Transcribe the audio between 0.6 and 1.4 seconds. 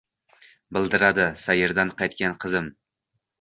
bidirladi